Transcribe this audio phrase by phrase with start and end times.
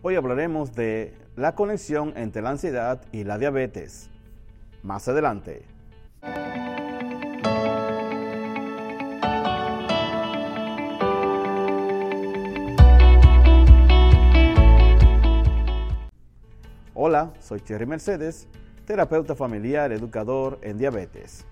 [0.00, 4.08] Hoy hablaremos de la conexión entre la ansiedad y la diabetes.
[4.84, 5.64] Más adelante.
[16.94, 18.46] Hola, soy Cherry Mercedes,
[18.84, 21.44] terapeuta familiar, educador en diabetes.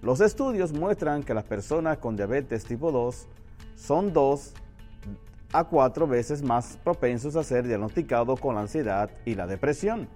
[0.00, 3.26] Los estudios muestran que las personas con diabetes tipo 2
[3.74, 4.54] son dos
[5.52, 10.08] a cuatro veces más propensos a ser diagnosticados con la ansiedad y la depresión.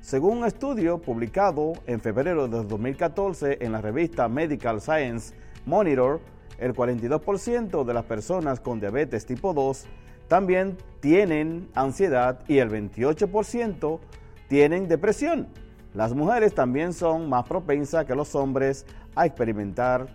[0.00, 6.20] Según un estudio publicado en febrero de 2014 en la revista Medical Science Monitor,
[6.58, 9.86] el 42% de las personas con diabetes tipo 2
[10.28, 14.00] también tienen ansiedad y el 28%
[14.48, 15.48] tienen depresión.
[15.94, 20.08] Las mujeres también son más propensas que los hombres a experimentar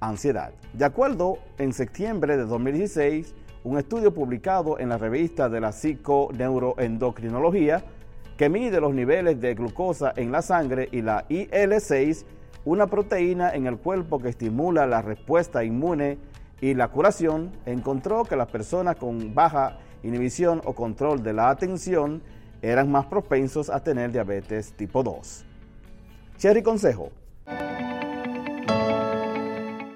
[0.00, 0.52] ansiedad.
[0.72, 7.82] De acuerdo, en septiembre de 2016, un estudio publicado en la revista de la psiconeuroendocrinología
[8.36, 12.24] que mide los niveles de glucosa en la sangre y la IL6,
[12.64, 16.18] una proteína en el cuerpo que estimula la respuesta inmune
[16.60, 22.22] y la curación, encontró que las personas con baja inhibición o control de la atención
[22.62, 25.44] eran más propensos a tener diabetes tipo 2.
[26.38, 27.10] Cherry Consejo.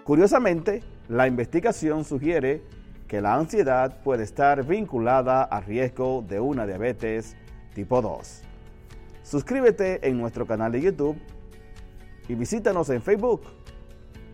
[0.05, 2.62] Curiosamente, la investigación sugiere
[3.06, 7.36] que la ansiedad puede estar vinculada al riesgo de una diabetes
[7.75, 8.42] tipo 2.
[9.23, 11.17] Suscríbete en nuestro canal de YouTube
[12.28, 13.42] y visítanos en Facebook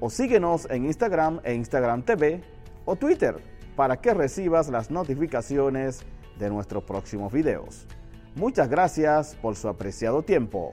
[0.00, 2.40] o síguenos en Instagram e Instagram TV
[2.84, 3.36] o Twitter
[3.76, 6.00] para que recibas las notificaciones
[6.38, 7.86] de nuestros próximos videos.
[8.34, 10.72] Muchas gracias por su apreciado tiempo.